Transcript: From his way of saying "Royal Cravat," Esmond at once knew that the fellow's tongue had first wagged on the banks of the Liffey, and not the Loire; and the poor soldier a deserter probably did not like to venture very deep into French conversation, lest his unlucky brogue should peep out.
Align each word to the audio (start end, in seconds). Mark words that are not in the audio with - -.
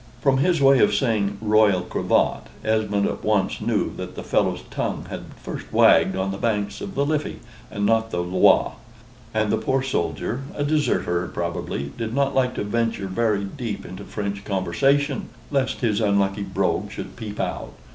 From 0.19 0.39
his 0.39 0.59
way 0.59 0.79
of 0.79 0.95
saying 0.95 1.37
"Royal 1.41 1.81
Cravat," 1.81 2.47
Esmond 2.63 3.05
at 3.07 3.23
once 3.23 3.61
knew 3.61 3.95
that 3.97 4.15
the 4.15 4.23
fellow's 4.23 4.63
tongue 4.71 5.05
had 5.11 5.25
first 5.43 5.71
wagged 5.71 6.15
on 6.15 6.31
the 6.31 6.39
banks 6.39 6.81
of 6.81 6.95
the 6.95 7.05
Liffey, 7.05 7.39
and 7.69 7.85
not 7.85 8.09
the 8.09 8.23
Loire; 8.23 8.77
and 9.31 9.51
the 9.51 9.57
poor 9.59 9.83
soldier 9.83 10.41
a 10.55 10.63
deserter 10.63 11.27
probably 11.31 11.91
did 11.99 12.15
not 12.15 12.33
like 12.33 12.55
to 12.55 12.63
venture 12.63 13.05
very 13.05 13.43
deep 13.43 13.85
into 13.85 14.03
French 14.03 14.43
conversation, 14.43 15.29
lest 15.51 15.81
his 15.81 16.01
unlucky 16.01 16.41
brogue 16.41 16.89
should 16.89 17.15
peep 17.15 17.39
out. 17.39 17.71